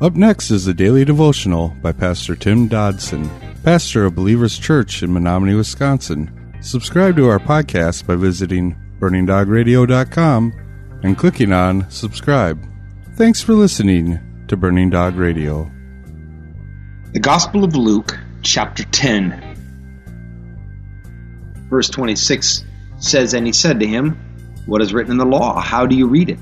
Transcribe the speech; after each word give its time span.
Up 0.00 0.14
next 0.14 0.50
is 0.50 0.64
the 0.64 0.72
daily 0.72 1.04
devotional 1.04 1.76
by 1.82 1.92
Pastor 1.92 2.34
Tim 2.34 2.68
Dodson, 2.68 3.28
pastor 3.62 4.06
of 4.06 4.14
Believers 4.14 4.58
Church 4.58 5.02
in 5.02 5.12
Menominee, 5.12 5.54
Wisconsin. 5.54 6.54
Subscribe 6.62 7.16
to 7.16 7.28
our 7.28 7.38
podcast 7.38 8.06
by 8.06 8.14
visiting 8.14 8.74
burningdogradio.com 8.98 10.54
and 11.02 11.18
clicking 11.18 11.52
on 11.52 11.90
subscribe. 11.90 12.66
Thanks 13.16 13.42
for 13.42 13.52
listening 13.52 14.18
to 14.48 14.56
Burning 14.56 14.88
Dog 14.88 15.16
Radio. 15.16 15.70
The 17.12 17.20
Gospel 17.20 17.62
of 17.62 17.76
Luke, 17.76 18.18
chapter 18.40 18.84
10. 18.84 19.48
Verse 21.68 21.90
26 21.90 22.64
says, 23.00 23.34
And 23.34 23.46
he 23.46 23.52
said 23.52 23.78
to 23.80 23.86
him, 23.86 24.12
What 24.64 24.80
is 24.80 24.94
written 24.94 25.12
in 25.12 25.18
the 25.18 25.26
law? 25.26 25.60
How 25.60 25.84
do 25.84 25.94
you 25.94 26.06
read 26.06 26.30
it? 26.30 26.38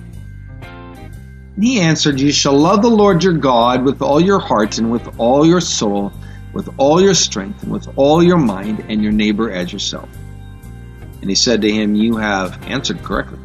And 1.59 1.65
he 1.65 1.81
answered, 1.81 2.21
You 2.21 2.31
shall 2.31 2.57
love 2.57 2.83
the 2.83 2.89
Lord 2.89 3.25
your 3.25 3.33
God 3.33 3.85
with 3.85 4.01
all 4.01 4.21
your 4.21 4.39
heart 4.39 4.79
and 4.79 4.93
with 4.93 5.19
all 5.19 5.45
your 5.45 5.61
soul, 5.61 6.13
with 6.53 6.69
all 6.77 7.03
your 7.03 7.15
strength 7.15 7.65
and 7.65 7.73
with 7.73 7.89
all 7.97 8.23
your 8.23 8.39
mind, 8.39 8.85
and 8.89 9.03
your 9.03 9.11
neighbor 9.11 9.51
as 9.51 9.73
yourself. 9.73 10.09
And 11.21 11.29
he 11.29 11.35
said 11.35 11.61
to 11.63 11.69
him, 11.69 11.97
You 11.97 12.17
have 12.17 12.63
answered 12.63 13.03
correctly. 13.03 13.41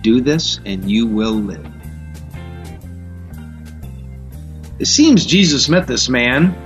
Do 0.00 0.22
this, 0.22 0.58
and 0.64 0.90
you 0.90 1.06
will 1.06 1.34
live. 1.34 1.70
It 4.78 4.86
seems 4.86 5.26
Jesus 5.26 5.68
met 5.68 5.86
this 5.86 6.08
man 6.08 6.56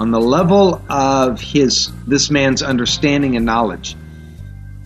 on 0.00 0.10
the 0.12 0.18
level 0.18 0.82
of 0.88 1.42
his 1.42 1.92
this 2.06 2.30
man's 2.30 2.62
understanding 2.62 3.36
and 3.36 3.44
knowledge. 3.44 3.96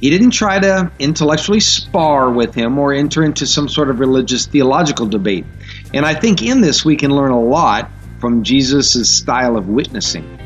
He 0.00 0.10
didn't 0.10 0.30
try 0.30 0.60
to 0.60 0.92
intellectually 0.98 1.60
spar 1.60 2.30
with 2.30 2.54
him 2.54 2.78
or 2.78 2.92
enter 2.92 3.24
into 3.24 3.46
some 3.46 3.68
sort 3.68 3.90
of 3.90 3.98
religious 3.98 4.46
theological 4.46 5.06
debate. 5.06 5.44
And 5.92 6.06
I 6.06 6.14
think 6.14 6.40
in 6.42 6.60
this 6.60 6.84
we 6.84 6.96
can 6.96 7.10
learn 7.10 7.32
a 7.32 7.40
lot 7.40 7.90
from 8.20 8.44
Jesus' 8.44 9.16
style 9.16 9.56
of 9.56 9.68
witnessing. 9.68 10.38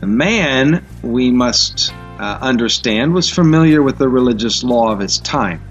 The 0.00 0.06
man, 0.06 0.84
we 1.02 1.30
must 1.30 1.92
uh, 2.18 2.38
understand, 2.40 3.12
was 3.12 3.28
familiar 3.28 3.82
with 3.82 3.98
the 3.98 4.08
religious 4.08 4.64
law 4.64 4.90
of 4.90 5.00
his 5.00 5.18
time. 5.18 5.62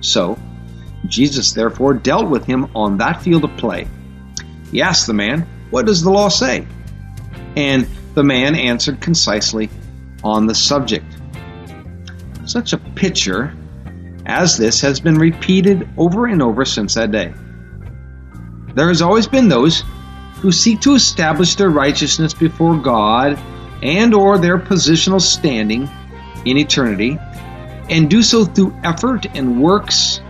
So, 0.00 0.38
Jesus 1.06 1.52
therefore 1.52 1.94
dealt 1.94 2.28
with 2.28 2.44
him 2.44 2.70
on 2.74 2.98
that 2.98 3.22
field 3.22 3.44
of 3.44 3.56
play. 3.56 3.86
He 4.70 4.82
asked 4.82 5.06
the 5.06 5.14
man, 5.14 5.46
What 5.70 5.86
does 5.86 6.02
the 6.02 6.10
law 6.10 6.28
say? 6.28 6.66
And 7.56 7.86
the 8.14 8.24
man 8.24 8.54
answered 8.54 9.00
concisely 9.00 9.70
on 10.22 10.46
the 10.46 10.54
subject. 10.54 11.04
Such 12.50 12.72
a 12.72 12.78
picture 12.78 13.54
as 14.26 14.58
this 14.58 14.80
has 14.80 14.98
been 14.98 15.16
repeated 15.16 15.88
over 15.96 16.26
and 16.26 16.42
over 16.42 16.64
since 16.64 16.94
that 16.94 17.12
day. 17.12 17.32
There 18.74 18.88
has 18.88 19.02
always 19.02 19.28
been 19.28 19.48
those 19.48 19.84
who 20.40 20.50
seek 20.50 20.80
to 20.80 20.94
establish 20.94 21.54
their 21.54 21.70
righteousness 21.70 22.34
before 22.34 22.76
God 22.76 23.38
and 23.84 24.12
or 24.12 24.36
their 24.36 24.58
positional 24.58 25.20
standing 25.20 25.88
in 26.44 26.56
eternity 26.56 27.20
and 27.88 28.10
do 28.10 28.20
so 28.20 28.44
through 28.44 28.76
effort 28.82 29.26
and 29.32 29.62
works 29.62 30.20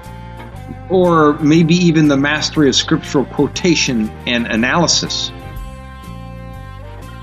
or 0.90 1.38
maybe 1.38 1.74
even 1.74 2.08
the 2.08 2.18
mastery 2.18 2.68
of 2.68 2.76
scriptural 2.76 3.24
quotation 3.24 4.10
and 4.26 4.46
analysis. 4.46 5.32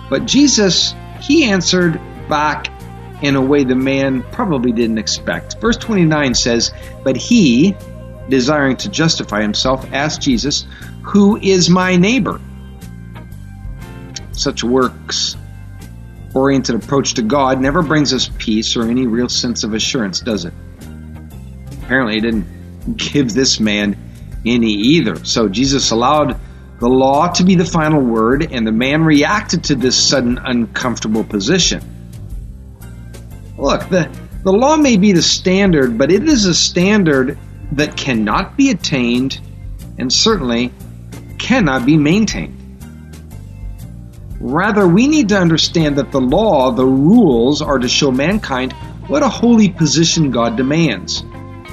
But 0.10 0.26
Jesus, 0.26 0.96
he 1.22 1.44
answered 1.44 2.02
back 2.28 2.72
in 3.22 3.36
a 3.36 3.42
way 3.42 3.64
the 3.64 3.76
man 3.76 4.24
probably 4.32 4.72
didn't 4.72 4.98
expect. 4.98 5.60
Verse 5.60 5.78
29 5.78 6.36
says, 6.36 6.74
But 7.04 7.18
he, 7.18 7.76
desiring 8.30 8.78
to 8.78 8.90
justify 8.90 9.42
himself, 9.42 9.86
asked 9.92 10.22
Jesus, 10.22 10.68
Who 11.04 11.38
is 11.38 11.70
my 11.70 11.96
neighbor? 11.96 12.40
Such 14.32 14.64
works 14.64 15.36
oriented 16.38 16.76
approach 16.76 17.16
to 17.16 17.24
God 17.24 17.60
never 17.60 17.82
brings 17.82 18.14
us 18.14 18.30
peace 18.38 18.76
or 18.76 18.84
any 18.84 19.08
real 19.08 19.30
sense 19.30 19.64
of 19.64 19.74
assurance, 19.74 20.20
does 20.20 20.46
it? 20.46 20.54
Apparently, 21.84 22.18
it 22.18 22.22
didn't 22.22 22.98
give 22.98 23.34
this 23.34 23.60
man 23.60 23.98
any 24.46 24.72
either. 24.72 25.24
So 25.26 25.50
Jesus 25.50 25.92
allowed 25.92 26.40
the 26.80 26.88
law 26.88 27.30
to 27.30 27.44
be 27.44 27.56
the 27.56 27.66
final 27.66 28.02
word, 28.02 28.52
and 28.52 28.68
the 28.68 28.72
man 28.72 29.04
reacted 29.04 29.64
to 29.66 29.76
this 29.76 29.98
sudden 29.98 30.38
uncomfortable 30.38 31.24
position. 31.24 31.97
Look, 33.58 33.90
the, 33.90 34.10
the 34.44 34.54
law 34.54 34.78
may 34.78 34.98
be 34.98 35.12
the 35.12 35.22
standard, 35.22 35.98
but 35.98 36.12
it 36.12 36.24
is 36.28 36.46
a 36.46 36.54
standard 36.54 37.38
that 37.74 37.98
cannot 37.98 38.56
be 38.56 38.70
attained 38.70 39.40
and 39.98 40.12
certainly 40.12 40.72
cannot 41.40 41.86
be 41.86 41.98
maintained. 41.98 42.54
Rather, 44.40 44.88
we 44.88 45.08
need 45.08 45.30
to 45.30 45.38
understand 45.38 45.98
that 45.98 46.12
the 46.12 46.22
law, 46.22 46.72
the 46.72 46.86
rules, 46.86 47.62
are 47.62 47.80
to 47.80 47.88
show 47.88 48.12
mankind 48.12 48.74
what 49.08 49.24
a 49.24 49.30
holy 49.30 49.70
position 49.70 50.32
God 50.32 50.56
demands, 50.56 51.24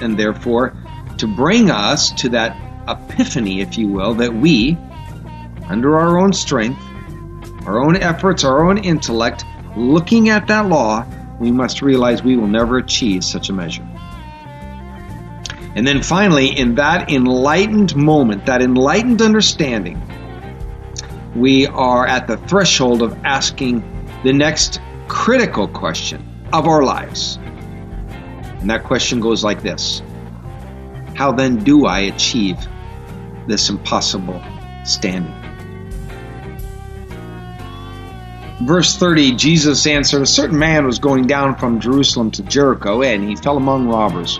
and 0.01 0.19
therefore 0.19 0.75
to 1.19 1.27
bring 1.27 1.71
us 1.71 2.11
to 2.13 2.31
that 2.31 2.57
epiphany, 2.89 3.61
if 3.61 3.77
you 3.77 3.89
will, 3.89 4.15
that 4.15 4.33
we, 4.35 4.79
under 5.69 5.99
our 5.99 6.19
own 6.19 6.33
strength, 6.33 6.81
our 7.67 7.79
own 7.79 7.97
efforts, 7.97 8.45
our 8.45 8.69
own 8.69 8.79
intellect, 8.79 9.45
looking 9.77 10.29
at 10.29 10.47
that 10.47 10.67
law, 10.69 11.05
we 11.39 11.51
must 11.51 11.83
realize 11.83 12.23
we 12.23 12.37
will 12.37 12.49
never 12.49 12.79
achieve 12.79 13.25
such 13.25 13.49
a 13.49 13.53
measure. 13.53 13.87
And 15.77 15.87
then 15.87 16.03
finally, 16.03 16.57
in 16.57 16.77
that 16.77 17.11
enlightened 17.11 17.97
moment, 17.97 18.47
that 18.47 18.63
enlightened 18.63 19.21
understanding, 19.21 20.01
we 21.35 21.67
are 21.67 22.07
at 22.07 22.29
the 22.29 22.37
threshold 22.37 23.03
of 23.03 23.19
asking 23.25 23.83
the 24.23 24.33
next 24.33 24.81
critical 25.09 25.67
question 25.67 26.47
of 26.53 26.69
our 26.69 26.85
lives. 26.85 27.39
And 28.61 28.71
that 28.71 28.85
question 28.85 29.21
goes 29.21 29.43
like 29.43 29.63
this 29.63 30.01
How 31.15 31.33
then 31.33 31.57
do 31.57 31.87
I 31.87 32.01
achieve 32.01 32.57
this 33.49 33.69
impossible 33.69 34.41
standing? 34.85 35.44
Verse 38.63 38.97
30, 38.97 39.33
Jesus 39.33 39.85
answered, 39.87 40.23
A 40.23 40.27
certain 40.27 40.59
man 40.59 40.87
was 40.87 41.01
going 41.01 41.27
down 41.27 41.57
from 41.57 41.81
Jerusalem 41.81 42.31
to 42.33 42.43
Jericho, 42.45 43.03
and 43.03 43.29
he 43.29 43.35
fell 43.35 43.57
among 43.57 43.89
robbers, 43.89 44.39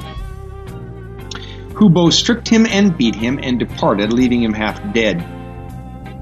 who 1.75 1.91
both 1.91 2.15
stripped 2.15 2.49
him 2.49 2.65
and 2.67 2.97
beat 2.97 3.17
him, 3.17 3.41
and 3.43 3.59
departed, 3.59 4.13
leaving 4.13 4.43
him 4.43 4.53
half 4.53 4.81
dead. 4.95 5.19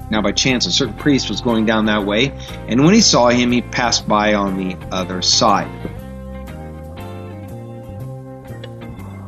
Now, 0.09 0.23
by 0.23 0.31
chance, 0.31 0.65
a 0.65 0.71
certain 0.71 0.95
priest 0.95 1.29
was 1.29 1.41
going 1.41 1.65
down 1.65 1.85
that 1.85 2.03
way, 2.03 2.31
and 2.67 2.83
when 2.83 2.95
he 2.95 3.01
saw 3.01 3.29
him, 3.29 3.51
he 3.51 3.61
passed 3.61 4.07
by 4.07 4.33
on 4.33 4.57
the 4.57 4.75
other 4.91 5.21
side. 5.21 5.69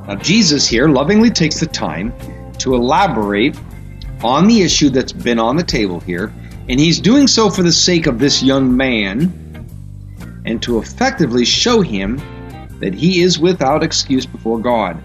Now, 0.07 0.15
Jesus 0.15 0.67
here 0.67 0.89
lovingly 0.89 1.29
takes 1.29 1.59
the 1.59 1.67
time 1.67 2.13
to 2.59 2.73
elaborate 2.73 3.57
on 4.23 4.47
the 4.47 4.63
issue 4.63 4.89
that's 4.89 5.13
been 5.13 5.37
on 5.37 5.55
the 5.55 5.63
table 5.63 5.99
here 5.99 6.33
and 6.67 6.79
he's 6.79 6.99
doing 6.99 7.27
so 7.27 7.49
for 7.49 7.63
the 7.63 7.71
sake 7.71 8.07
of 8.07 8.19
this 8.19 8.41
young 8.41 8.75
man 8.75 9.41
and 10.45 10.61
to 10.63 10.79
effectively 10.79 11.45
show 11.45 11.81
him 11.81 12.21
that 12.79 12.93
he 12.93 13.21
is 13.21 13.39
without 13.39 13.83
excuse 13.83 14.25
before 14.25 14.59
God. 14.59 15.01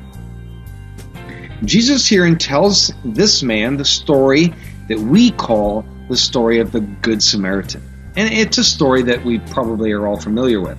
Jesus 1.65 2.09
herein 2.09 2.38
tells 2.38 2.93
this 3.04 3.43
man 3.43 3.76
the 3.76 3.84
story 3.84 4.54
that 4.88 4.98
we 4.98 5.31
call 5.31 5.84
the 6.09 6.16
story 6.16 6.59
of 6.59 6.72
the 6.72 6.81
Good 6.81 7.22
Samaritan. 7.22 7.82
And 8.16 8.32
it's 8.32 8.59
a 8.59 8.65
story 8.65 9.03
that 9.03 9.25
we 9.25 9.38
probably 9.38 9.92
are 9.92 10.06
all 10.06 10.19
familiar 10.19 10.60
with. 10.60 10.78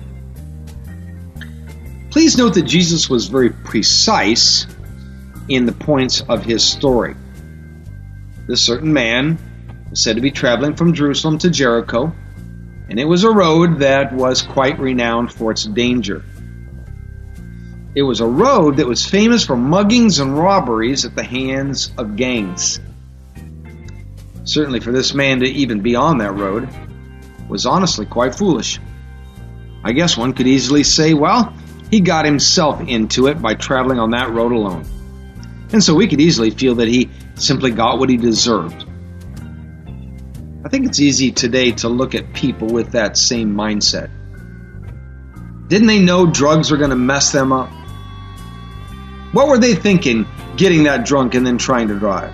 Please 2.10 2.36
note 2.36 2.54
that 2.54 2.62
Jesus 2.64 3.08
was 3.08 3.28
very 3.28 3.50
precise 3.50 4.66
in 5.48 5.64
the 5.64 5.72
points 5.72 6.20
of 6.22 6.44
his 6.44 6.62
story. 6.62 7.14
This 8.46 8.60
certain 8.60 8.92
man 8.92 9.38
was 9.92 10.02
said 10.02 10.16
to 10.16 10.22
be 10.22 10.30
traveling 10.30 10.74
from 10.74 10.94
Jerusalem 10.94 11.36
to 11.36 11.50
Jericho, 11.50 12.14
and 12.88 12.98
it 12.98 13.04
was 13.04 13.24
a 13.24 13.30
road 13.30 13.80
that 13.80 14.10
was 14.14 14.40
quite 14.40 14.78
renowned 14.78 15.30
for 15.30 15.50
its 15.50 15.64
danger. 15.64 16.24
It 17.94 18.00
was 18.00 18.20
a 18.20 18.26
road 18.26 18.78
that 18.78 18.86
was 18.86 19.04
famous 19.04 19.44
for 19.44 19.54
muggings 19.54 20.18
and 20.18 20.38
robberies 20.38 21.04
at 21.04 21.14
the 21.14 21.22
hands 21.22 21.92
of 21.98 22.16
gangs. 22.16 22.80
Certainly, 24.44 24.80
for 24.80 24.92
this 24.92 25.12
man 25.12 25.40
to 25.40 25.46
even 25.46 25.82
be 25.82 25.94
on 25.94 26.16
that 26.18 26.32
road 26.32 26.70
was 27.46 27.66
honestly 27.66 28.06
quite 28.06 28.34
foolish. 28.34 28.80
I 29.84 29.92
guess 29.92 30.16
one 30.16 30.32
could 30.32 30.46
easily 30.46 30.84
say, 30.84 31.12
well, 31.12 31.54
he 31.90 32.00
got 32.00 32.24
himself 32.24 32.80
into 32.80 33.26
it 33.26 33.42
by 33.42 33.56
traveling 33.56 33.98
on 33.98 34.12
that 34.12 34.30
road 34.30 34.52
alone. 34.52 34.86
And 35.70 35.84
so 35.84 35.94
we 35.94 36.08
could 36.08 36.22
easily 36.22 36.48
feel 36.48 36.76
that 36.76 36.88
he 36.88 37.10
simply 37.34 37.72
got 37.72 37.98
what 37.98 38.08
he 38.08 38.16
deserved. 38.16 38.86
I 40.64 40.68
think 40.68 40.86
it's 40.86 41.00
easy 41.00 41.32
today 41.32 41.72
to 41.72 41.88
look 41.88 42.14
at 42.14 42.32
people 42.32 42.68
with 42.68 42.92
that 42.92 43.16
same 43.16 43.54
mindset. 43.54 44.10
Didn't 45.66 45.88
they 45.88 45.98
know 45.98 46.26
drugs 46.26 46.70
were 46.70 46.76
going 46.76 46.90
to 46.90 46.96
mess 46.96 47.32
them 47.32 47.52
up? 47.52 47.68
What 49.32 49.48
were 49.48 49.58
they 49.58 49.74
thinking 49.74 50.26
getting 50.56 50.84
that 50.84 51.04
drunk 51.04 51.34
and 51.34 51.44
then 51.44 51.58
trying 51.58 51.88
to 51.88 51.98
drive? 51.98 52.32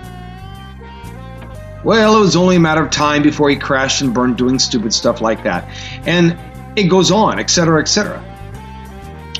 Well, 1.83 2.17
it 2.17 2.19
was 2.19 2.35
only 2.35 2.57
a 2.57 2.59
matter 2.59 2.83
of 2.83 2.91
time 2.91 3.23
before 3.23 3.49
he 3.49 3.55
crashed 3.55 4.01
and 4.01 4.13
burned 4.13 4.37
doing 4.37 4.59
stupid 4.59 4.93
stuff 4.93 5.21
like 5.21 5.43
that. 5.43 5.67
And 6.05 6.37
it 6.77 6.83
goes 6.83 7.09
on, 7.09 7.39
etc., 7.39 7.81
etc. 7.81 8.23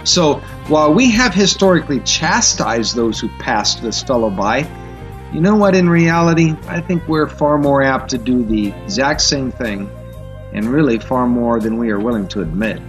So 0.03 0.35
while 0.67 0.93
we 0.93 1.11
have 1.11 1.33
historically 1.33 1.99
chastised 1.99 2.95
those 2.95 3.19
who 3.19 3.27
passed 3.39 3.83
this 3.83 4.01
fellow 4.01 4.29
by, 4.29 4.63
you 5.33 5.41
know 5.41 5.55
what, 5.55 5.75
in 5.75 5.89
reality, 5.89 6.55
I 6.67 6.81
think 6.81 7.07
we're 7.07 7.27
far 7.27 7.57
more 7.57 7.83
apt 7.83 8.09
to 8.11 8.17
do 8.17 8.43
the 8.43 8.69
exact 8.69 9.21
same 9.21 9.51
thing, 9.51 9.89
and 10.53 10.65
really 10.65 10.97
far 10.97 11.27
more 11.27 11.59
than 11.59 11.77
we 11.77 11.91
are 11.91 11.99
willing 11.99 12.27
to 12.29 12.41
admit. 12.41 12.81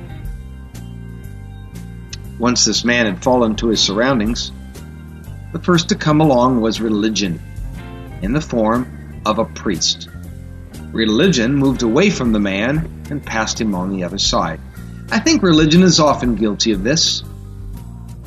Once 2.38 2.64
this 2.64 2.84
man 2.84 3.04
had 3.04 3.22
fallen 3.22 3.56
to 3.56 3.68
his 3.68 3.80
surroundings, 3.80 4.52
the 5.52 5.58
first 5.58 5.90
to 5.90 5.94
come 5.96 6.20
along 6.22 6.62
was 6.62 6.80
religion, 6.80 7.38
in 8.22 8.32
the 8.32 8.40
form 8.40 9.20
of 9.26 9.38
a 9.38 9.44
priest. 9.44 10.08
Religion 10.92 11.54
moved 11.54 11.82
away 11.82 12.08
from 12.08 12.32
the 12.32 12.40
man 12.40 13.04
and 13.10 13.22
passed 13.22 13.60
him 13.60 13.74
on 13.74 13.90
the 13.90 14.04
other 14.04 14.18
side. 14.18 14.60
I 15.10 15.18
think 15.18 15.42
religion 15.42 15.82
is 15.82 16.00
often 16.00 16.36
guilty 16.36 16.72
of 16.72 16.82
this. 16.82 17.22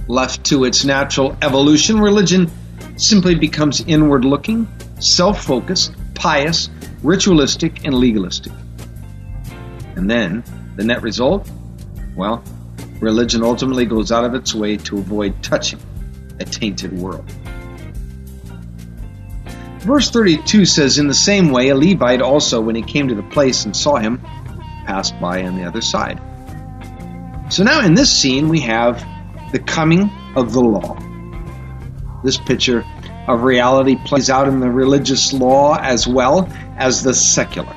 Left 0.08 0.44
to 0.46 0.66
its 0.66 0.86
natural 0.86 1.36
evolution, 1.42 2.00
religion 2.00 2.52
simply 2.96 3.36
becomes 3.36 3.82
inward 3.88 4.26
looking, 4.26 4.68
self 5.00 5.44
focused, 5.44 5.94
pious, 6.16 6.70
ritualistic, 7.02 7.86
and 7.86 7.94
legalistic. 7.94 8.54
And 9.96 10.10
then, 10.10 10.44
the 10.76 10.84
net 10.84 11.02
result? 11.02 11.50
Well, 12.16 12.44
religion 13.00 13.44
ultimately 13.44 13.86
goes 13.86 14.12
out 14.12 14.26
of 14.26 14.34
its 14.34 14.54
way 14.56 14.78
to 14.78 14.98
avoid 14.98 15.42
touching 15.44 15.80
a 16.40 16.46
tainted 16.46 16.94
world. 16.94 17.30
Verse 19.80 20.10
32 20.10 20.66
says, 20.66 20.98
In 20.98 21.08
the 21.08 21.14
same 21.14 21.52
way, 21.52 21.70
a 21.70 21.76
Levite 21.76 22.22
also, 22.22 22.62
when 22.62 22.76
he 22.76 22.82
came 22.82 23.10
to 23.10 23.16
the 23.16 23.24
place 23.24 23.66
and 23.66 23.76
saw 23.76 23.98
him, 23.98 24.20
passed 24.86 25.20
by 25.20 25.44
on 25.44 25.56
the 25.56 25.64
other 25.64 25.82
side. 25.82 26.22
So 27.50 27.64
now 27.64 27.86
in 27.86 27.94
this 27.94 28.12
scene, 28.12 28.50
we 28.50 28.62
have 28.62 29.06
the 29.52 29.60
coming 29.60 30.10
of 30.36 30.54
the 30.54 30.62
law. 30.62 30.98
This 32.24 32.38
picture 32.38 32.86
of 33.28 33.44
reality 33.44 33.98
plays 34.06 34.30
out 34.30 34.48
in 34.48 34.60
the 34.60 34.70
religious 34.70 35.34
law 35.34 35.78
as 35.80 36.08
well 36.08 36.50
as 36.78 37.04
the 37.04 37.14
secular. 37.14 37.76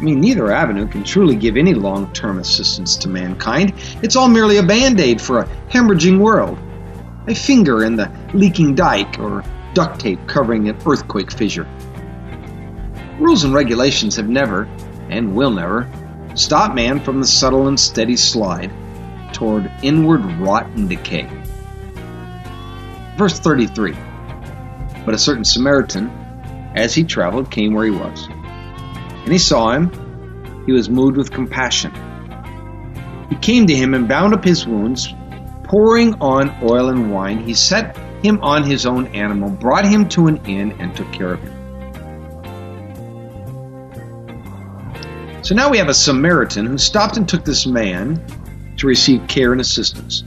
I 0.00 0.02
mean, 0.02 0.20
neither 0.20 0.50
avenue 0.50 0.88
can 0.88 1.04
truly 1.04 1.36
give 1.36 1.56
any 1.56 1.74
long 1.74 2.12
term 2.12 2.38
assistance 2.38 2.96
to 2.96 3.08
mankind. 3.08 3.74
It's 4.02 4.16
all 4.16 4.28
merely 4.28 4.56
a 4.56 4.62
band 4.62 4.98
aid 4.98 5.20
for 5.20 5.40
a 5.40 5.48
hemorrhaging 5.68 6.18
world, 6.18 6.58
a 7.28 7.34
finger 7.34 7.84
in 7.84 7.96
the 7.96 8.10
leaking 8.32 8.74
dike, 8.74 9.18
or 9.18 9.44
duct 9.74 10.00
tape 10.00 10.26
covering 10.26 10.68
an 10.68 10.76
earthquake 10.86 11.30
fissure. 11.30 11.68
Rules 13.18 13.44
and 13.44 13.52
regulations 13.52 14.16
have 14.16 14.28
never, 14.28 14.64
and 15.10 15.34
will 15.34 15.50
never, 15.50 15.86
stop 16.34 16.74
man 16.74 16.98
from 16.98 17.20
the 17.20 17.26
subtle 17.26 17.68
and 17.68 17.78
steady 17.78 18.16
slide 18.16 18.72
toward 19.34 19.70
inward 19.82 20.24
rot 20.40 20.66
and 20.68 20.88
decay. 20.88 21.28
Verse 23.20 23.38
33 23.38 23.92
But 25.04 25.12
a 25.12 25.18
certain 25.18 25.44
Samaritan, 25.44 26.08
as 26.74 26.94
he 26.94 27.04
traveled, 27.04 27.50
came 27.50 27.74
where 27.74 27.84
he 27.84 27.90
was. 27.90 28.26
And 28.28 29.30
he 29.30 29.36
saw 29.36 29.72
him. 29.72 30.64
He 30.64 30.72
was 30.72 30.88
moved 30.88 31.18
with 31.18 31.30
compassion. 31.30 31.92
He 33.28 33.36
came 33.36 33.66
to 33.66 33.74
him 33.74 33.92
and 33.92 34.08
bound 34.08 34.32
up 34.32 34.42
his 34.42 34.66
wounds, 34.66 35.12
pouring 35.64 36.14
on 36.22 36.48
oil 36.62 36.88
and 36.88 37.12
wine. 37.12 37.44
He 37.44 37.52
set 37.52 37.94
him 38.24 38.40
on 38.40 38.64
his 38.64 38.86
own 38.86 39.08
animal, 39.08 39.50
brought 39.50 39.84
him 39.84 40.08
to 40.08 40.26
an 40.26 40.38
inn, 40.46 40.72
and 40.80 40.96
took 40.96 41.12
care 41.12 41.34
of 41.34 41.42
him. 41.42 41.52
So 45.44 45.54
now 45.54 45.68
we 45.68 45.76
have 45.76 45.90
a 45.90 45.94
Samaritan 45.94 46.64
who 46.64 46.78
stopped 46.78 47.18
and 47.18 47.28
took 47.28 47.44
this 47.44 47.66
man 47.66 48.24
to 48.78 48.86
receive 48.86 49.28
care 49.28 49.52
and 49.52 49.60
assistance. 49.60 50.24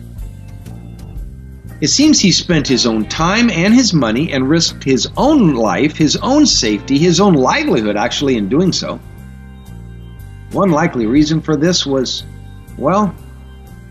It 1.84 1.90
seems 1.90 2.22
he 2.22 2.32
spent 2.32 2.66
his 2.66 2.86
own 2.86 3.10
time 3.10 3.50
and 3.50 3.74
his 3.74 3.94
money 3.94 4.32
and 4.32 4.50
risked 4.50 4.86
his 4.86 5.10
own 5.18 5.54
life, 5.54 5.98
his 5.98 6.16
own 6.16 6.46
safety, 6.46 6.98
his 6.98 7.20
own 7.20 7.34
livelihood 7.34 7.98
actually 7.98 8.38
in 8.38 8.48
doing 8.48 8.72
so. 8.72 9.02
One 10.54 10.72
likely 10.72 11.08
reason 11.08 11.42
for 11.42 11.58
this 11.58 11.86
was, 11.86 12.24
well, 12.78 13.14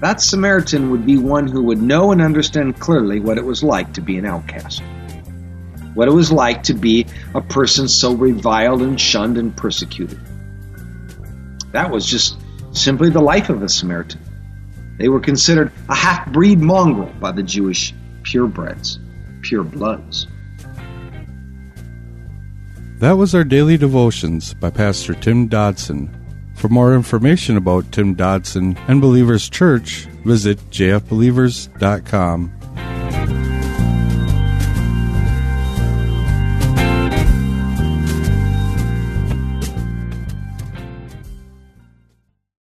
that 0.01 0.23
Samaritan 0.23 0.91
would 0.91 1.05
be 1.05 1.19
one 1.19 1.47
who 1.47 1.63
would 1.65 1.83
know 1.83 2.13
and 2.13 2.23
understand 2.23 2.81
clearly 2.81 3.21
what 3.21 3.37
it 3.37 3.45
was 3.45 3.63
like 3.63 3.93
to 3.93 4.01
be 4.01 4.17
an 4.17 4.25
outcast. 4.25 4.83
What 5.93 6.09
it 6.09 6.13
was 6.13 6.33
like 6.33 6.63
to 6.63 6.73
be 6.73 7.05
a 7.35 7.43
person 7.43 7.89
so 7.89 8.15
reviled 8.15 8.81
and 8.81 8.99
shunned 8.99 9.37
and 9.37 9.55
persecuted. 9.55 10.19
That 11.73 11.91
was 11.91 12.07
just 12.07 12.39
simply 12.73 13.11
the 13.11 13.21
life 13.21 13.51
of 13.51 13.63
a 13.63 13.69
Samaritan. 13.69 14.32
They 15.03 15.09
were 15.09 15.19
considered 15.19 15.73
a 15.89 15.97
half 15.97 16.31
breed 16.33 16.61
mongrel 16.61 17.13
by 17.19 17.33
the 17.33 17.43
Jewish 17.43 17.93
purebreds, 18.23 18.99
purebloods. 19.41 20.29
That 23.01 23.15
was 23.15 23.35
our 23.35 23.43
daily 23.43 23.77
devotions 23.77 24.55
by 24.55 24.71
Pastor 24.71 25.15
Tim 25.15 25.49
Dodson. 25.49 26.09
For 26.55 26.69
more 26.69 26.95
information 26.95 27.57
about 27.57 27.91
Tim 27.91 28.15
Dodson 28.15 28.79
and 28.87 29.01
Believers 29.01 29.51
Church, 29.51 30.07
visit 30.25 30.59
jfbelievers.com 30.71 32.53